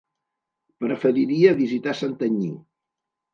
[0.83, 2.49] Preferiria visitar Santanyí.